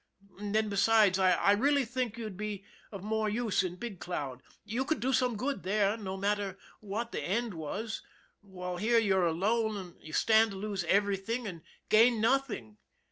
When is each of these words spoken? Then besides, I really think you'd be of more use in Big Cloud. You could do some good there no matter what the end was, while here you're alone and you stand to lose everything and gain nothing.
Then 0.39 0.67
besides, 0.67 1.19
I 1.19 1.51
really 1.51 1.85
think 1.85 2.17
you'd 2.17 2.35
be 2.35 2.65
of 2.91 3.03
more 3.03 3.29
use 3.29 3.61
in 3.61 3.75
Big 3.75 3.99
Cloud. 3.99 4.41
You 4.65 4.83
could 4.83 4.99
do 4.99 5.13
some 5.13 5.35
good 5.37 5.61
there 5.61 5.95
no 5.95 6.17
matter 6.17 6.57
what 6.79 7.11
the 7.11 7.21
end 7.21 7.53
was, 7.53 8.01
while 8.41 8.77
here 8.77 8.97
you're 8.97 9.27
alone 9.27 9.77
and 9.77 9.95
you 10.01 10.11
stand 10.13 10.49
to 10.49 10.57
lose 10.57 10.83
everything 10.85 11.45
and 11.45 11.61
gain 11.89 12.19
nothing. 12.19 12.77